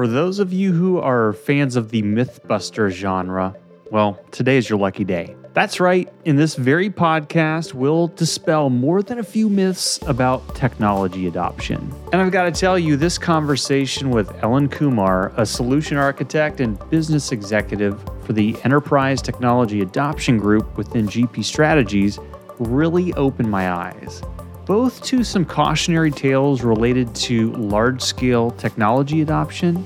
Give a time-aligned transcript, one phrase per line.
[0.00, 3.54] For those of you who are fans of the Mythbuster genre,
[3.90, 5.36] well, today is your lucky day.
[5.52, 11.26] That's right, in this very podcast, we'll dispel more than a few myths about technology
[11.26, 11.92] adoption.
[12.14, 16.78] And I've got to tell you, this conversation with Ellen Kumar, a solution architect and
[16.88, 22.18] business executive for the Enterprise Technology Adoption Group within GP Strategies,
[22.58, 24.22] really opened my eyes.
[24.70, 29.84] Both to some cautionary tales related to large scale technology adoption,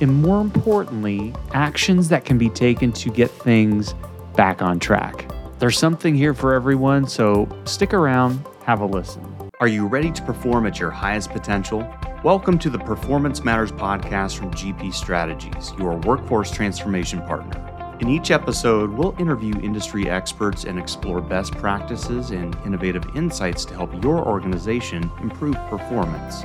[0.00, 3.94] and more importantly, actions that can be taken to get things
[4.34, 5.30] back on track.
[5.58, 9.22] There's something here for everyone, so stick around, have a listen.
[9.60, 11.86] Are you ready to perform at your highest potential?
[12.22, 17.73] Welcome to the Performance Matters podcast from GP Strategies, your workforce transformation partner.
[18.00, 23.74] In each episode, we'll interview industry experts and explore best practices and innovative insights to
[23.74, 26.44] help your organization improve performance.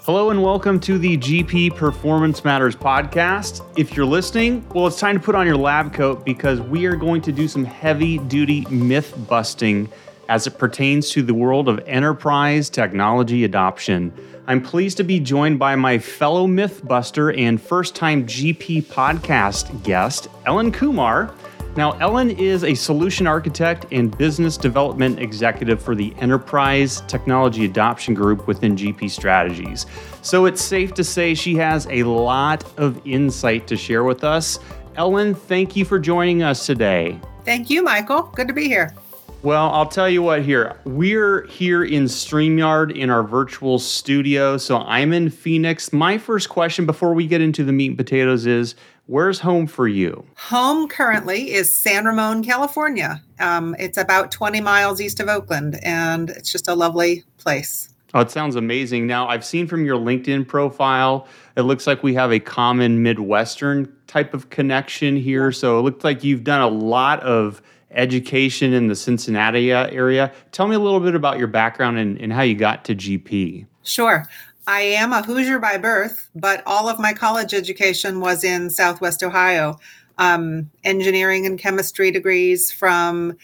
[0.00, 3.62] Hello and welcome to the GP Performance Matters podcast.
[3.78, 6.96] If you're listening, well, it's time to put on your lab coat because we are
[6.96, 9.90] going to do some heavy duty myth busting
[10.30, 14.10] as it pertains to the world of enterprise technology adoption.
[14.48, 20.26] I'm pleased to be joined by my fellow mythbuster and first time GP podcast guest,
[20.46, 21.32] Ellen Kumar.
[21.76, 28.14] Now, Ellen is a solution architect and business development executive for the Enterprise Technology Adoption
[28.14, 29.86] Group within GP Strategies.
[30.22, 34.58] So it's safe to say she has a lot of insight to share with us.
[34.96, 37.18] Ellen, thank you for joining us today.
[37.44, 38.22] Thank you, Michael.
[38.34, 38.94] Good to be here.
[39.42, 40.78] Well, I'll tell you what here.
[40.84, 44.56] We're here in StreamYard in our virtual studio.
[44.56, 45.92] So I'm in Phoenix.
[45.92, 48.76] My first question before we get into the meat and potatoes is
[49.06, 50.24] Where's home for you?
[50.36, 53.20] Home currently is San Ramon, California.
[53.40, 57.88] Um, it's about 20 miles east of Oakland, and it's just a lovely place.
[58.14, 59.08] Oh, it sounds amazing.
[59.08, 63.92] Now, I've seen from your LinkedIn profile, it looks like we have a common Midwestern
[64.06, 65.50] type of connection here.
[65.50, 67.60] So it looks like you've done a lot of
[67.94, 70.32] education in the Cincinnati area.
[70.52, 73.66] Tell me a little bit about your background and, and how you got to GP.
[73.82, 74.26] Sure.
[74.66, 79.22] I am a Hoosier by birth, but all of my college education was in Southwest
[79.22, 79.78] Ohio.
[80.18, 83.36] Um, engineering and chemistry degrees from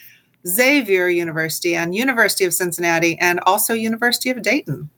[0.47, 4.91] Xavier University and University of Cincinnati, and also University of Dayton.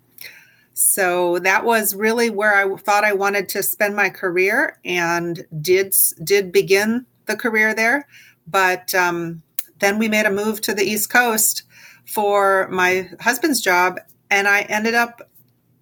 [0.75, 5.95] So that was really where I thought I wanted to spend my career, and did
[6.23, 8.07] did begin the career there.
[8.51, 9.43] But um,
[9.79, 11.63] then we made a move to the East Coast
[12.07, 13.99] for my husband's job,
[14.31, 15.31] and I ended up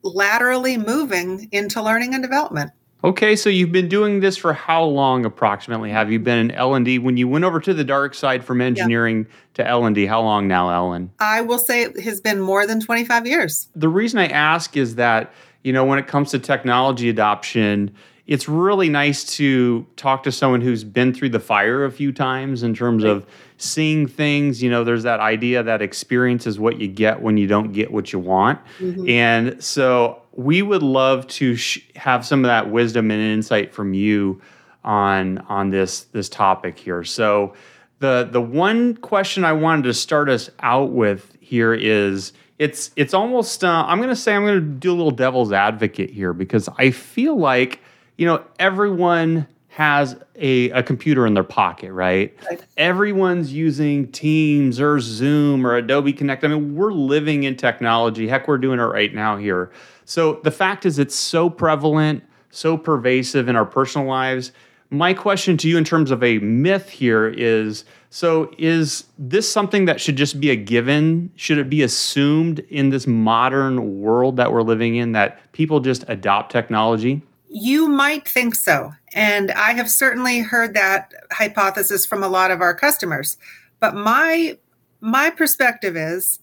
[0.03, 2.73] laterally moving into learning and development.
[3.05, 5.91] Okay, so you've been doing this for how long approximately?
[5.91, 9.27] Have you been in L&D when you went over to the dark side from engineering
[9.29, 9.35] yeah.
[9.55, 10.07] to L&D?
[10.07, 11.13] How long now, Ellen?
[11.21, 13.69] I will say it has been more than 25 years.
[13.77, 17.95] The reason I ask is that, you know, when it comes to technology adoption,
[18.29, 22.63] it's really nice to talk to someone who's been through the fire a few times
[22.63, 23.11] in terms right.
[23.11, 24.63] of seeing things.
[24.63, 27.91] You know, there's that idea that experience is what you get when you don't get
[27.91, 28.61] what you want.
[28.81, 29.09] Mm-hmm.
[29.09, 33.95] And so we would love to sh- have some of that wisdom and insight from
[33.95, 34.43] you
[34.85, 37.05] on on this this topic here.
[37.05, 37.55] So
[38.01, 43.15] the the one question I wanted to start us out with here is it's it's
[43.15, 46.35] almost uh, I'm going to say I'm going to do a little devil's advocate here
[46.35, 47.81] because I feel like
[48.19, 52.37] you know everyone has a, a computer in their pocket, right?
[52.51, 52.61] right?
[52.77, 56.43] Everyone's using Teams or Zoom or Adobe Connect.
[56.43, 58.27] I mean, we're living in technology.
[58.27, 59.71] Heck, we're doing it right now here.
[60.05, 64.51] So the fact is, it's so prevalent, so pervasive in our personal lives.
[64.91, 69.85] My question to you, in terms of a myth here, is so is this something
[69.85, 71.31] that should just be a given?
[71.37, 76.05] Should it be assumed in this modern world that we're living in that people just
[76.09, 77.23] adopt technology?
[77.49, 78.93] You might think so.
[79.15, 83.39] And I have certainly heard that hypothesis from a lot of our customers.
[83.81, 84.59] But my
[85.01, 86.41] my perspective is,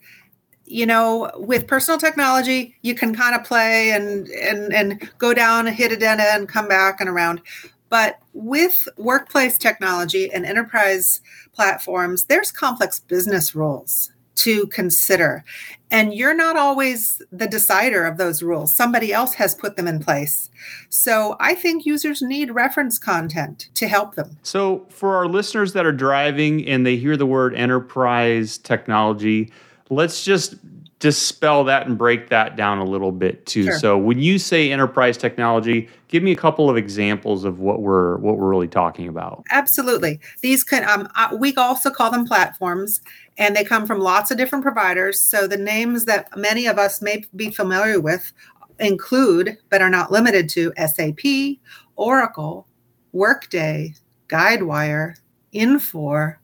[0.65, 5.67] you know, with personal technology, you can kind of play and and and go down,
[5.67, 7.41] and hit a dead and come back and around.
[7.89, 11.21] But with workplace technology and enterprise
[11.53, 15.43] platforms, there's complex business rules to consider.
[15.91, 18.75] And you're not always the decider of those rules.
[18.75, 20.49] Somebody else has put them in place.
[20.89, 24.37] So I think users need reference content to help them.
[24.43, 29.51] So for our listeners that are driving and they hear the word enterprise technology,
[29.89, 30.55] let's just
[30.99, 33.65] dispel that and break that down a little bit too.
[33.65, 33.79] Sure.
[33.79, 38.17] So when you say enterprise technology, give me a couple of examples of what we're
[38.17, 39.43] what we're really talking about.
[39.51, 40.19] Absolutely.
[40.41, 43.01] These can um, uh, we also call them platforms
[43.37, 45.21] and they come from lots of different providers.
[45.21, 48.31] So the names that many of us may be familiar with
[48.79, 51.57] include, but are not limited to, SAP,
[51.95, 52.67] Oracle,
[53.11, 53.93] Workday,
[54.27, 55.15] Guidewire,
[55.53, 56.35] Infor,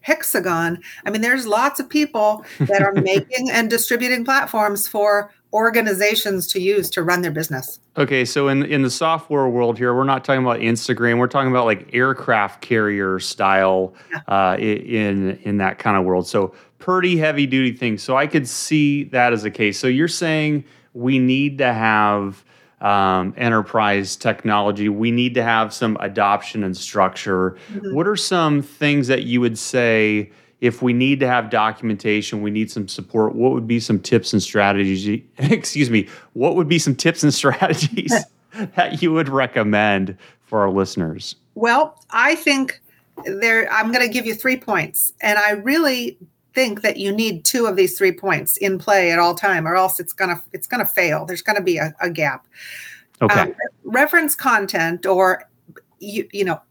[0.00, 0.80] Hexagon.
[1.06, 6.60] I mean, there's lots of people that are making and distributing platforms for organizations to
[6.60, 7.78] use to run their business.
[7.96, 11.18] Okay, so in in the software world here, we're not talking about Instagram.
[11.18, 14.20] We're talking about like aircraft carrier style yeah.
[14.26, 16.26] uh, in in that kind of world.
[16.26, 18.02] So pretty heavy duty things.
[18.02, 19.78] So I could see that as a case.
[19.78, 22.44] So you're saying we need to have
[22.80, 24.88] um, enterprise technology.
[24.88, 27.56] We need to have some adoption and structure.
[27.72, 27.94] Mm-hmm.
[27.94, 30.30] What are some things that you would say?
[30.64, 34.32] If we need to have documentation, we need some support, what would be some tips
[34.32, 35.22] and strategies?
[35.38, 38.14] Excuse me, what would be some tips and strategies
[38.74, 40.16] that you would recommend
[40.46, 41.36] for our listeners?
[41.54, 42.80] Well, I think
[43.26, 46.16] there I'm going to give you 3 points and I really
[46.54, 49.76] think that you need two of these three points in play at all time or
[49.76, 51.26] else it's going to it's going to fail.
[51.26, 52.46] There's going to be a, a gap.
[53.20, 53.38] Okay.
[53.38, 55.46] Um, reference content or
[56.00, 56.62] you, you know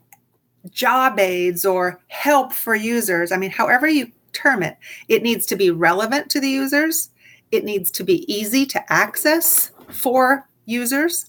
[0.72, 3.32] job aids or help for users.
[3.32, 4.78] I mean, however you term it,
[5.08, 7.10] it needs to be relevant to the users.
[7.52, 11.26] It needs to be easy to access for users.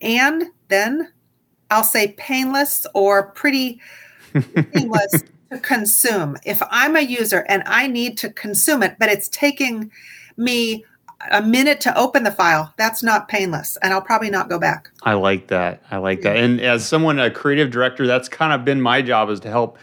[0.00, 1.12] And then
[1.70, 3.80] I'll say painless or pretty
[4.72, 6.36] painless to consume.
[6.44, 9.90] If I'm a user and I need to consume it, but it's taking
[10.36, 10.84] me
[11.32, 14.90] a minute to open the file that's not painless and i'll probably not go back
[15.02, 18.64] i like that i like that and as someone a creative director that's kind of
[18.64, 19.78] been my job is to help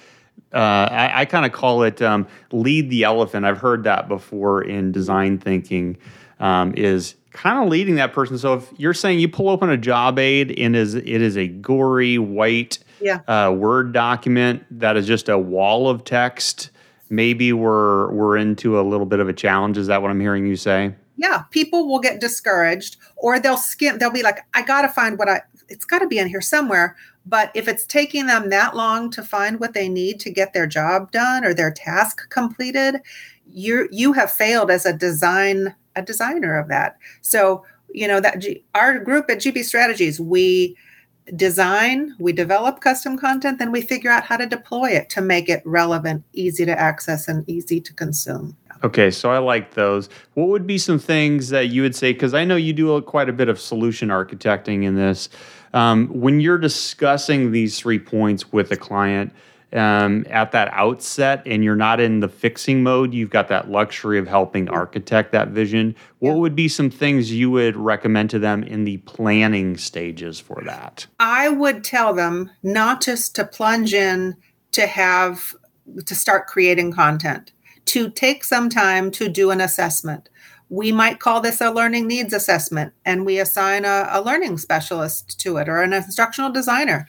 [0.53, 3.45] uh, I, I kind of call it um, lead the elephant.
[3.45, 5.97] I've heard that before in design thinking.
[6.39, 8.37] Um, is kind of leading that person.
[8.37, 11.47] So if you're saying you pull open a job aid and is it is a
[11.47, 13.19] gory white yeah.
[13.27, 16.71] uh, Word document that is just a wall of text,
[17.09, 19.77] maybe we're we're into a little bit of a challenge.
[19.77, 20.93] Is that what I'm hearing you say?
[21.17, 25.17] Yeah, people will get discouraged or they'll skim, they'll be like, I got to find
[25.17, 26.95] what I, it's got to be in here somewhere.
[27.25, 30.67] But if it's taking them that long to find what they need to get their
[30.67, 33.01] job done or their task completed,
[33.47, 36.97] you you have failed as a design a designer of that.
[37.21, 40.75] So you know that G, our group at GP Strategies we
[41.35, 45.49] design, we develop custom content, then we figure out how to deploy it to make
[45.49, 48.55] it relevant, easy to access, and easy to consume.
[48.83, 50.09] Okay, so I like those.
[50.33, 52.13] What would be some things that you would say?
[52.13, 55.29] Because I know you do quite a bit of solution architecting in this.
[55.73, 59.33] Um, when you're discussing these three points with a client
[59.73, 64.17] um, at that outset and you're not in the fixing mode, you've got that luxury
[64.17, 65.95] of helping architect that vision.
[66.19, 70.61] What would be some things you would recommend to them in the planning stages for
[70.65, 71.07] that?
[71.19, 74.35] I would tell them not just to plunge in
[74.71, 75.55] to have
[76.05, 77.51] to start creating content
[77.85, 80.29] to take some time to do an assessment.
[80.69, 85.39] We might call this a learning needs assessment, and we assign a, a learning specialist
[85.41, 87.07] to it or an instructional designer.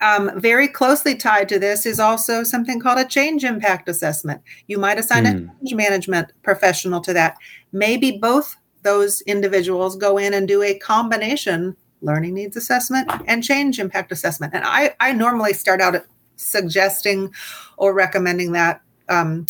[0.00, 4.40] Um, very closely tied to this is also something called a change impact assessment.
[4.68, 5.28] You might assign mm.
[5.28, 5.48] a hmm.
[5.58, 7.36] change management professional to that.
[7.72, 13.78] Maybe both those individuals go in and do a combination learning needs assessment and change
[13.78, 14.54] impact assessment.
[14.54, 15.96] And I, I normally start out
[16.36, 17.32] suggesting
[17.76, 19.46] or recommending that um,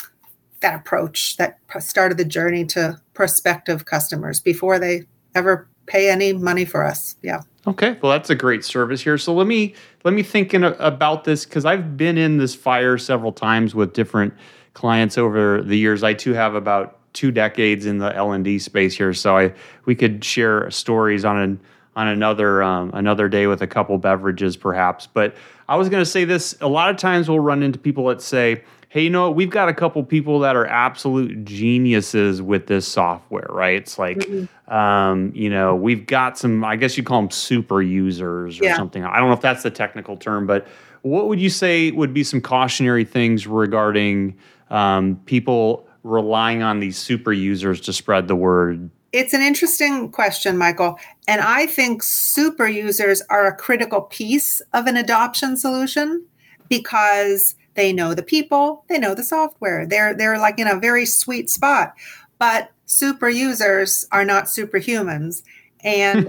[0.61, 5.03] that approach that started the journey to prospective customers before they
[5.35, 7.17] ever pay any money for us.
[7.23, 7.43] Yeah.
[7.67, 7.99] Okay.
[8.03, 9.19] Well that's a great service here.
[9.19, 9.75] So let me
[10.05, 14.35] let me think about this because i've been in this fire several times with different
[14.75, 16.03] clients over the years.
[16.03, 19.53] I too have about two decades in the l&d space here so i
[19.87, 21.61] we could share stories on an
[21.97, 25.07] on another um, another day with a couple beverages perhaps.
[25.07, 25.35] But
[25.69, 28.23] i was going to say this a lot of times we'll run into people that
[28.23, 29.37] say hey, you know what?
[29.37, 33.77] We've got a couple people that are absolute geniuses with this software, right?
[33.77, 34.75] It's like, mm-hmm.
[34.75, 38.77] um, you know, we've got some, I guess you call them super users or yeah.
[38.77, 39.05] something.
[39.05, 40.67] I don't know if that's the technical term, but
[41.03, 44.37] what would you say would be some cautionary things regarding
[44.71, 48.91] um, people relying on these super users to spread the word?
[49.13, 50.99] It's an interesting question, Michael.
[51.27, 56.25] And I think super users are a critical piece of an adoption solution
[56.69, 59.87] because they know the people, they know the software.
[59.87, 61.95] They're they're like in a very sweet spot.
[62.41, 65.45] But super users are not superhumans.
[65.85, 66.29] And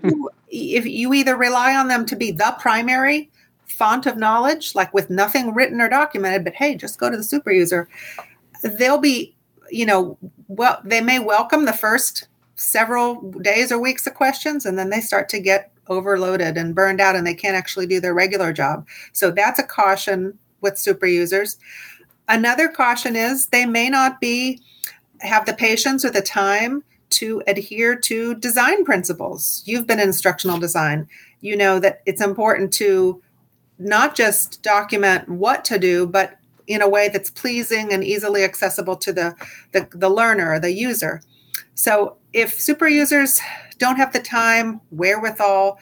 [0.04, 3.28] you, if you either rely on them to be the primary
[3.66, 7.24] font of knowledge, like with nothing written or documented, but hey, just go to the
[7.24, 7.88] super user,
[8.62, 9.34] they'll be,
[9.70, 14.78] you know, well, they may welcome the first several days or weeks of questions, and
[14.78, 18.14] then they start to get overloaded and burned out and they can't actually do their
[18.14, 18.86] regular job.
[19.12, 21.58] So that's a caution with super users.
[22.26, 24.60] Another caution is they may not be
[25.20, 29.62] have the patience or the time to adhere to design principles.
[29.64, 31.08] You've been in instructional design.
[31.40, 33.22] You know that it's important to
[33.78, 38.96] not just document what to do, but in a way that's pleasing and easily accessible
[38.96, 39.36] to the,
[39.72, 41.20] the, the learner or the user.
[41.74, 43.40] So if super users
[43.78, 45.78] don't have the time, wherewithal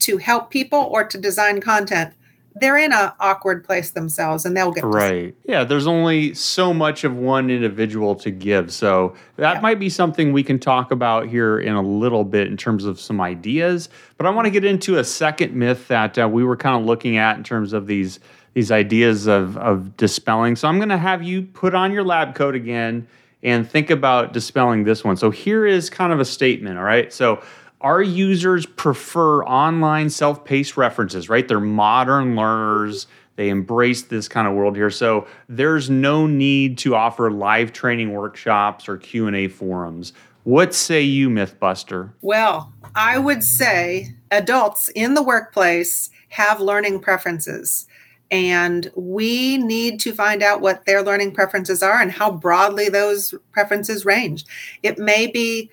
[0.00, 2.12] to help people or to design content,
[2.56, 5.34] they're in an awkward place themselves and they'll get right.
[5.44, 9.60] Yeah there's only so much of one individual to give so that yeah.
[9.60, 13.00] might be something we can talk about here in a little bit in terms of
[13.00, 16.56] some ideas but i want to get into a second myth that uh, we were
[16.56, 18.20] kind of looking at in terms of these
[18.54, 22.34] these ideas of, of dispelling so i'm going to have you put on your lab
[22.34, 23.06] coat again
[23.44, 25.16] and think about dispelling this one.
[25.16, 27.12] So here is kind of a statement all right?
[27.12, 27.42] So
[27.84, 31.46] our users prefer online self-paced references, right?
[31.46, 33.06] They're modern learners.
[33.36, 34.90] They embrace this kind of world here.
[34.90, 40.14] So there's no need to offer live training workshops or Q&A forums.
[40.44, 42.12] What say you, Mythbuster?
[42.22, 47.86] Well, I would say adults in the workplace have learning preferences.
[48.30, 53.34] And we need to find out what their learning preferences are and how broadly those
[53.52, 54.46] preferences range.
[54.82, 55.70] It may be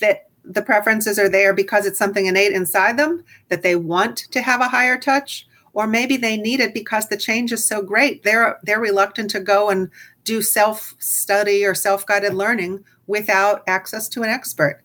[0.00, 4.42] that the preferences are there because it's something innate inside them that they want to
[4.42, 8.22] have a higher touch or maybe they need it because the change is so great.
[8.24, 9.88] They're they're reluctant to go and
[10.24, 14.82] do self study or self guided learning without access to an expert.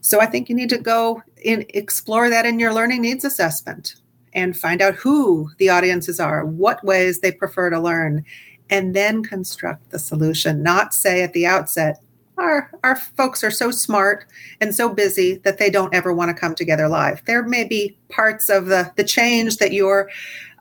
[0.00, 3.96] So i think you need to go and explore that in your learning needs assessment
[4.32, 8.24] and find out who the audiences are what ways they prefer to learn
[8.70, 10.62] and then construct the solution.
[10.62, 12.02] Not say at the outset
[12.38, 14.26] our our folks are so smart
[14.60, 17.22] and so busy that they don't ever want to come together live.
[17.26, 20.10] There may be parts of the the change that you're,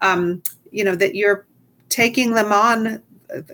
[0.01, 1.45] um, you know, that you're
[1.89, 3.01] taking them on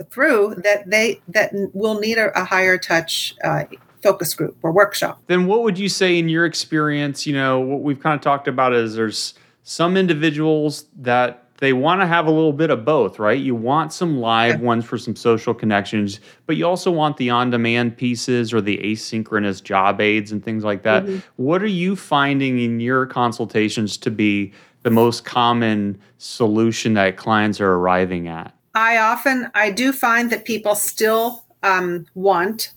[0.10, 3.64] through that they that will need a, a higher touch uh,
[4.02, 5.22] focus group or workshop.
[5.28, 7.26] Then what would you say in your experience?
[7.28, 9.34] You know, what we've kind of talked about is there's
[9.64, 13.40] some individuals that they want to have a little bit of both, right?
[13.40, 17.50] You want some live ones for some social connections, but you also want the on
[17.50, 21.04] demand pieces or the asynchronous job aids and things like that.
[21.04, 21.20] Mm-hmm.
[21.38, 27.60] What are you finding in your consultations to be the most common solution that clients
[27.60, 28.54] are arriving at?
[28.76, 32.72] I often, I do find that people still um, want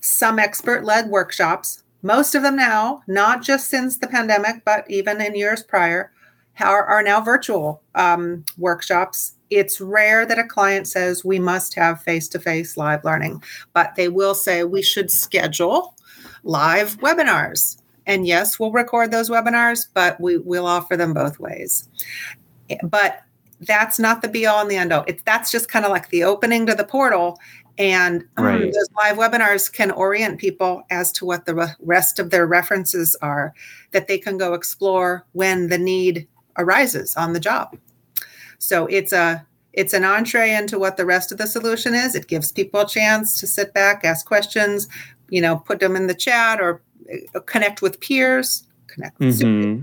[0.00, 1.82] some expert led workshops.
[2.02, 6.12] Most of them now, not just since the pandemic, but even in years prior
[6.60, 9.34] are, are now virtual um, workshops.
[9.50, 13.94] It's rare that a client says we must have face to face live learning, but
[13.94, 15.94] they will say we should schedule
[16.42, 17.80] live webinars.
[18.06, 21.88] And yes, we'll record those webinars, but we will offer them both ways.
[22.82, 23.22] But
[23.60, 25.04] that's not the be all and the end all.
[25.06, 27.38] It's that's just kind of like the opening to the portal.
[27.78, 28.72] And right.
[28.72, 33.52] those live webinars can orient people as to what the rest of their references are
[33.90, 36.26] that they can go explore when the need
[36.58, 37.76] arises on the job.
[38.58, 42.14] So it's a it's an entree into what the rest of the solution is.
[42.14, 44.88] It gives people a chance to sit back, ask questions,
[45.28, 46.80] you know, put them in the chat or
[47.34, 49.82] uh, connect with peers, connect with mm-hmm.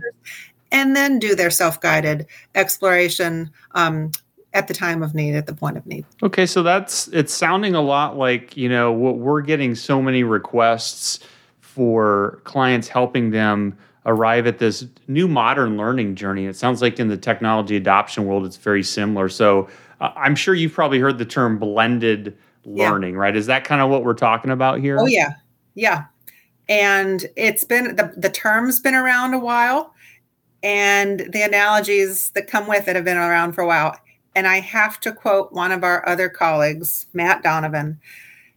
[0.72, 2.26] and then do their self-guided
[2.56, 4.12] exploration um,
[4.54, 6.06] at the time of need, at the point of need.
[6.24, 10.24] Okay, so that's it's sounding a lot like you know what we're getting so many
[10.24, 11.20] requests
[11.62, 16.46] for clients helping them arrive at this new modern learning journey.
[16.46, 19.30] It sounds like in the technology adoption world, it's very similar.
[19.30, 19.70] So
[20.02, 23.20] uh, I'm sure you've probably heard the term blended learning, yeah.
[23.20, 23.36] right?
[23.36, 25.00] Is that kind of what we're talking about here?
[25.00, 25.34] Oh yeah,
[25.76, 26.06] yeah.
[26.70, 29.94] And it's been the the term's been around a while,
[30.62, 33.98] and the analogies that come with it have been around for a while.
[34.36, 38.00] And I have to quote one of our other colleagues, Matt Donovan.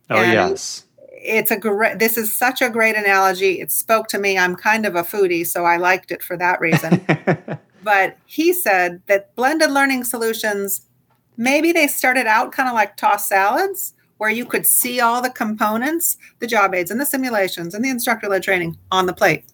[0.08, 0.85] Oh and yes
[1.26, 3.60] it's a great this is such a great analogy.
[3.60, 4.38] It spoke to me.
[4.38, 7.04] I'm kind of a foodie so i liked it for that reason.
[7.86, 10.88] But he said that blended learning solutions
[11.36, 15.30] maybe they started out kind of like tossed salads where you could see all the
[15.30, 19.44] components the job aids and the simulations and the instructor led training on the plate.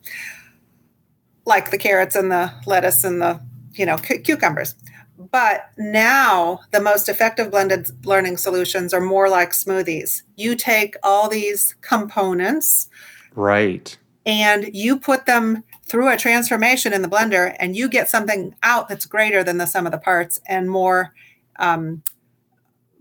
[1.44, 3.38] Like the carrots and the lettuce and the
[3.74, 4.74] you know cucumbers
[5.18, 10.22] but now the most effective blended learning solutions are more like smoothies.
[10.36, 12.88] You take all these components.
[13.34, 13.96] Right.
[14.24, 18.88] And you put them through a transformation in the blender and you get something out
[18.88, 21.12] that's greater than the sum of the parts and more
[21.58, 22.02] um,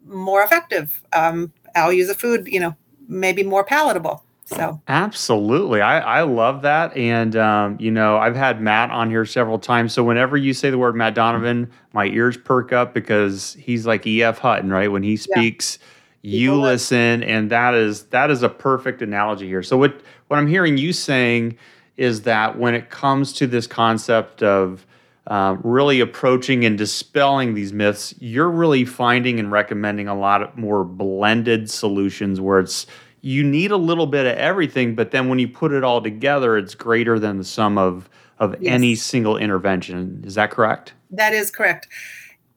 [0.06, 1.02] more effective.
[1.14, 2.76] Um, I'll use a food, you know,
[3.08, 4.24] maybe more palatable.
[4.52, 9.26] So absolutely, I, I love that, and um, you know I've had Matt on here
[9.26, 9.94] several times.
[9.94, 14.06] So whenever you say the word Matt Donovan, my ears perk up because he's like
[14.06, 14.40] E.F.
[14.40, 14.92] Hutton, right?
[14.92, 15.80] When he speaks,
[16.22, 16.38] yeah.
[16.40, 19.64] you listen, and that is that is a perfect analogy here.
[19.64, 21.58] So what what I'm hearing you saying
[21.96, 24.86] is that when it comes to this concept of
[25.28, 30.58] uh, really approaching and dispelling these myths, you're really finding and recommending a lot of
[30.58, 32.88] more blended solutions where it's
[33.22, 36.58] you need a little bit of everything, but then when you put it all together,
[36.58, 38.10] it's greater than the sum of
[38.40, 38.74] of yes.
[38.74, 40.24] any single intervention.
[40.26, 40.94] Is that correct?
[41.12, 41.88] That is correct.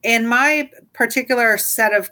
[0.01, 2.09] In my particular set of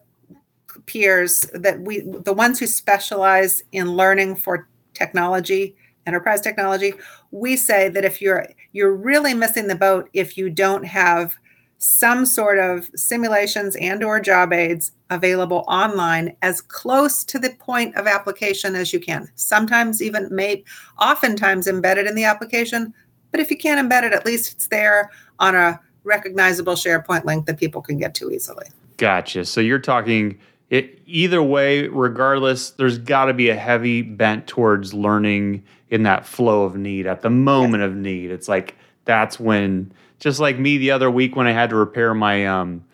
[0.86, 6.94] peers that we the ones who specialize in learning for technology enterprise technology
[7.32, 11.36] we say that if you're you're really missing the boat if you don't have
[11.86, 17.94] some sort of simulations and or job aids available online as close to the point
[17.98, 19.30] of application as you can.
[19.36, 20.64] Sometimes even may
[21.02, 22.94] oftentimes embedded in the application
[23.32, 27.48] but if you can't embed it at least it's there on a recognizable sharepoint link
[27.48, 28.68] that people can get to easily.
[28.96, 29.44] Gotcha.
[29.44, 34.94] So you're talking it either way, regardless, there's got to be a heavy bent towards
[34.94, 37.08] learning in that flow of need.
[37.08, 38.32] At the moment of need.
[38.32, 42.14] It's like that's when, just like me the other week when I had to repair
[42.14, 42.86] my um,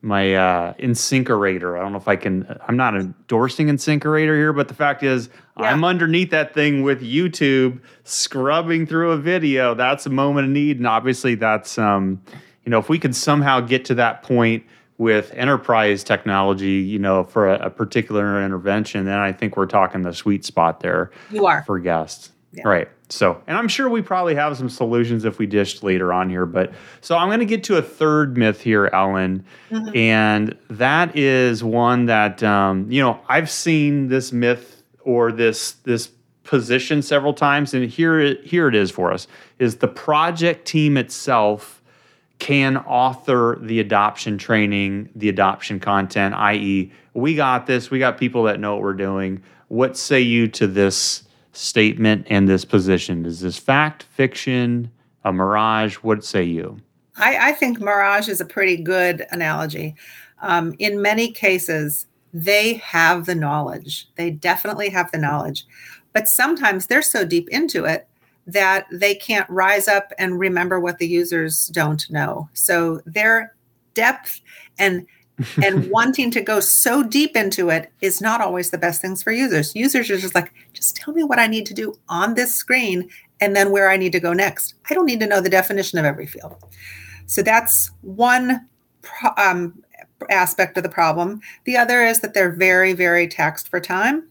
[0.00, 1.76] my uh, InSinkErator.
[1.76, 2.58] I don't know if I can.
[2.66, 5.66] I'm not endorsing InSinkErator here, but the fact is, yeah.
[5.66, 9.74] I'm underneath that thing with YouTube, scrubbing through a video.
[9.74, 12.22] That's a moment of need, and obviously, that's um,
[12.64, 14.64] you know, if we could somehow get to that point
[14.98, 20.02] with enterprise technology, you know, for a, a, particular intervention, then I think we're talking
[20.02, 21.12] the sweet spot there.
[21.30, 22.66] You are for guests, yeah.
[22.66, 22.88] right?
[23.10, 26.44] So, and I'm sure we probably have some solutions if we dished later on here.
[26.44, 29.96] But so I'm going to get to a third myth here, Ellen, mm-hmm.
[29.96, 36.10] and that is one that um, you know I've seen this myth or this this
[36.44, 39.26] position several times, and here here it is for us:
[39.58, 41.78] is the project team itself
[42.38, 48.44] can author the adoption training, the adoption content, i.e., we got this, we got people
[48.44, 49.42] that know what we're doing.
[49.66, 51.24] What say you to this
[51.58, 53.26] statement and this position?
[53.26, 54.90] Is this fact, fiction,
[55.24, 55.96] a mirage?
[55.96, 56.80] What say you?
[57.16, 59.96] I, I think mirage is a pretty good analogy.
[60.40, 64.08] Um, in many cases, they have the knowledge.
[64.16, 65.66] They definitely have the knowledge.
[66.12, 68.06] But sometimes they're so deep into it
[68.46, 72.48] that they can't rise up and remember what the users don't know.
[72.54, 73.54] So their
[73.94, 74.40] depth
[74.78, 75.06] and
[75.62, 79.32] and wanting to go so deep into it is not always the best things for
[79.32, 79.74] users.
[79.74, 83.08] Users are just like, just tell me what I need to do on this screen
[83.40, 84.74] and then where I need to go next.
[84.90, 86.56] I don't need to know the definition of every field.
[87.26, 88.66] So that's one
[89.36, 89.82] um,
[90.30, 91.40] aspect of the problem.
[91.64, 94.28] The other is that they're very, very taxed for time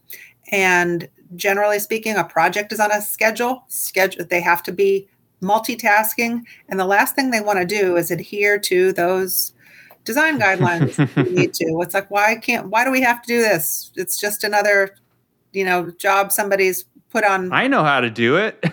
[0.50, 3.64] and generally speaking, a project is on a schedule.
[3.68, 5.08] Schedule they have to be
[5.42, 9.52] multitasking, and the last thing they want to do is adhere to those
[10.08, 11.66] design guidelines we need to.
[11.82, 13.92] It's like why can't why do we have to do this?
[13.94, 14.96] It's just another,
[15.52, 17.52] you know, job somebody's put on.
[17.52, 18.64] I know how to do it.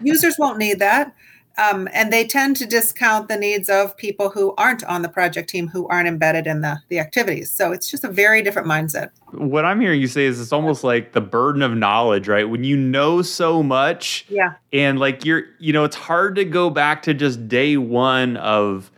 [0.00, 1.14] Users won't need that.
[1.56, 5.50] Um, and they tend to discount the needs of people who aren't on the project
[5.50, 9.10] team who aren't embedded in the, the activities so it's just a very different mindset
[9.30, 12.64] what i'm hearing you say is it's almost like the burden of knowledge right when
[12.64, 17.02] you know so much yeah and like you're you know it's hard to go back
[17.02, 18.90] to just day one of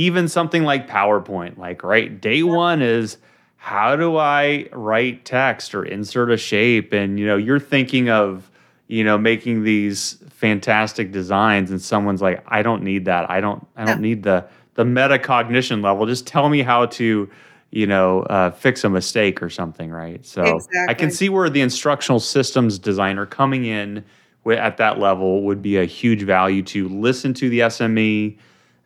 [0.00, 3.18] even something like powerpoint like right day one is
[3.56, 6.94] how do i write text or insert a shape?
[6.94, 8.50] And you know you're thinking of
[8.88, 13.30] you know making these fantastic designs and someone's like i don't need that.
[13.30, 16.06] I don't i don't need the the metacognition level.
[16.06, 17.28] Just tell me how to
[17.70, 20.24] you know uh, fix a mistake or something right?
[20.24, 20.86] So exactly.
[20.88, 24.02] i can see where the instructional systems designer coming in
[24.48, 28.38] at that level would be a huge value to listen to the sme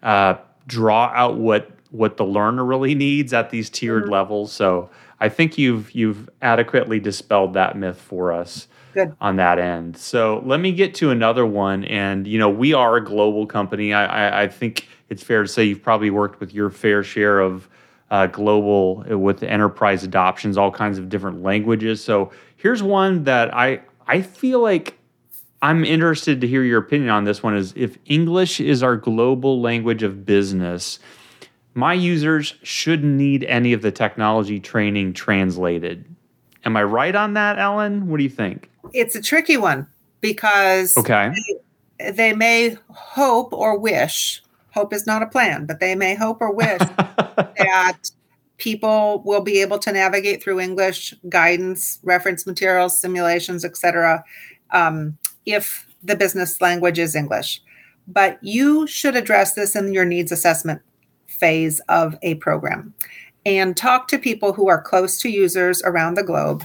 [0.03, 0.35] uh,
[0.66, 4.12] draw out what what the learner really needs at these tiered mm-hmm.
[4.12, 9.16] levels so i think you've you've adequately dispelled that myth for us Good.
[9.20, 9.96] on that end.
[9.96, 11.85] So let me get to another one.
[11.85, 13.92] And, you know, we are a global company.
[13.92, 17.40] I, I, I think it's fair to say you've probably worked with your fair share
[17.40, 17.68] of
[18.11, 22.05] uh, global uh, with enterprise adoptions, all kinds of different languages.
[22.05, 24.96] So here's one that I, I feel like
[25.64, 29.62] I'm interested to hear your opinion on this one is if English is our global
[29.62, 30.98] language of business,
[31.72, 36.05] my users shouldn't need any of the technology training translated.
[36.66, 38.09] Am I right on that, Ellen?
[38.09, 38.70] What do you think?
[38.92, 39.87] it's a tricky one
[40.20, 41.33] because okay.
[41.98, 44.42] they, they may hope or wish.
[44.74, 47.98] Hope is not a plan, but they may hope or wish that
[48.59, 54.22] people will be able to navigate through English guidance, reference materials, simulations, etc.
[54.70, 57.62] Um, if the business language is English.
[58.07, 60.83] But you should address this in your needs assessment
[61.26, 62.94] phase of a program
[63.46, 66.64] and talk to people who are close to users around the globe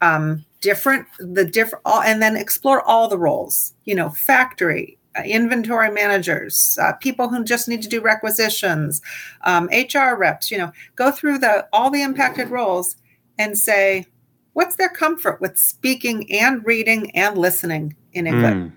[0.00, 5.90] um, different the different and then explore all the roles you know factory uh, inventory
[5.90, 9.02] managers uh, people who just need to do requisitions
[9.42, 12.96] um, hr reps you know go through the all the impacted roles
[13.38, 14.06] and say
[14.52, 18.72] what's their comfort with speaking and reading and listening in english mm.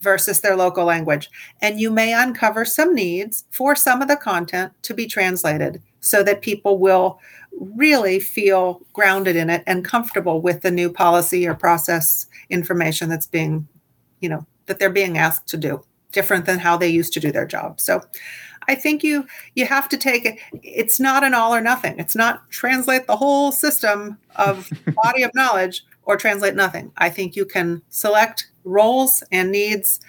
[0.00, 4.72] versus their local language and you may uncover some needs for some of the content
[4.82, 7.18] to be translated so that people will
[7.60, 13.26] really feel grounded in it and comfortable with the new policy or process information that's
[13.26, 13.66] being,
[14.20, 17.32] you know, that they're being asked to do different than how they used to do
[17.32, 17.80] their job.
[17.80, 18.02] So
[18.68, 21.98] I think you you have to take it it's not an all or nothing.
[21.98, 24.70] It's not translate the whole system of
[25.02, 26.90] body of knowledge or translate nothing.
[26.96, 30.00] I think you can select roles and needs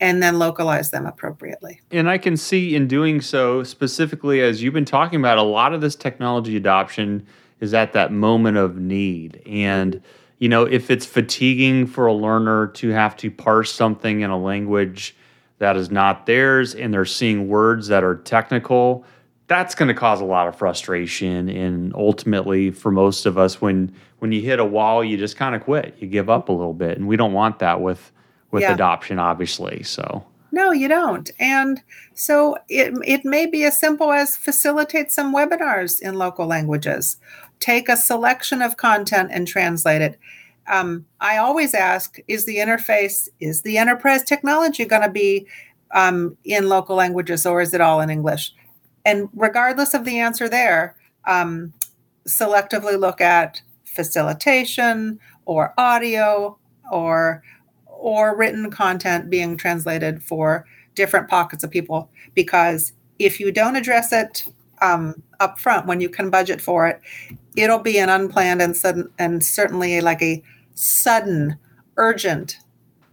[0.00, 1.80] and then localize them appropriately.
[1.90, 5.74] And I can see in doing so, specifically as you've been talking about, a lot
[5.74, 7.26] of this technology adoption
[7.58, 9.42] is at that moment of need.
[9.44, 10.00] And,
[10.38, 14.38] you know, if it's fatiguing for a learner to have to parse something in a
[14.38, 15.16] language
[15.58, 19.04] that is not theirs and they're seeing words that are technical,
[19.48, 23.92] that's going to cause a lot of frustration and ultimately for most of us when
[24.20, 26.74] when you hit a wall you just kind of quit you give up a little
[26.74, 28.12] bit and we don't want that with
[28.50, 28.74] with yeah.
[28.74, 29.82] adoption, obviously.
[29.82, 31.30] So no, you don't.
[31.38, 31.82] And
[32.14, 37.18] so it, it may be as simple as facilitate some webinars in local languages,
[37.60, 40.18] take a selection of content and translate it.
[40.66, 45.46] Um, I always ask is the interface, is the enterprise technology going to be
[45.94, 48.52] um, in local languages or is it all in English?
[49.08, 50.94] And regardless of the answer there,
[51.26, 51.72] um,
[52.28, 56.58] selectively look at facilitation or audio
[56.92, 57.42] or
[57.86, 62.10] or written content being translated for different pockets of people.
[62.34, 64.44] Because if you don't address it
[64.82, 67.00] um, up front when you can budget for it
[67.56, 70.40] it'll be an unplanned and sudden and certainly like a
[70.74, 71.58] sudden
[71.96, 72.58] urgent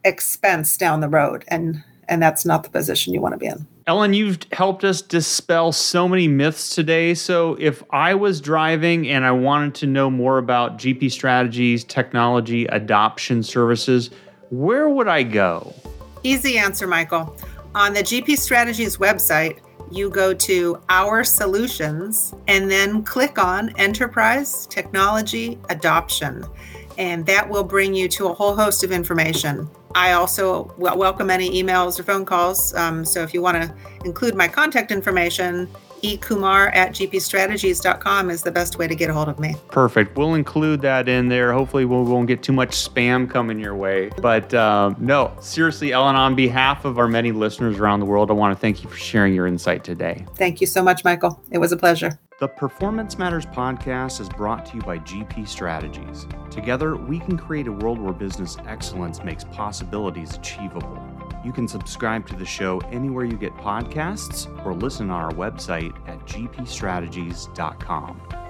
[0.04, 1.46] expense down the road.
[1.48, 5.02] And and that's not the position you want to be in ellen you've helped us
[5.02, 10.10] dispel so many myths today so if i was driving and i wanted to know
[10.10, 14.10] more about gp strategies technology adoption services
[14.50, 15.74] where would I go?
[16.24, 17.36] Easy answer, Michael.
[17.74, 19.60] On the GP Strategies website,
[19.92, 26.46] you go to Our Solutions and then click on Enterprise Technology Adoption.
[26.98, 29.70] And that will bring you to a whole host of information.
[29.96, 32.74] I also welcome any emails or phone calls.
[32.76, 35.70] Um, so if you want to include my contact information,
[36.04, 39.56] ekumar at gpstrategies.com is the best way to get a hold of me.
[39.70, 40.18] Perfect.
[40.18, 41.54] We'll include that in there.
[41.54, 44.10] Hopefully, we won't get too much spam coming your way.
[44.22, 48.34] But um, no, seriously, Ellen, on behalf of our many listeners around the world, I
[48.34, 50.26] want to thank you for sharing your insight today.
[50.36, 51.42] Thank you so much, Michael.
[51.52, 52.20] It was a pleasure.
[52.38, 56.28] The Performance Matters podcast is brought to you by GP Strategies.
[56.52, 61.02] Together, we can create a world where business excellence makes possibilities achievable.
[61.46, 65.96] You can subscribe to the show anywhere you get podcasts or listen on our website
[66.10, 68.45] at gpstrategies.com.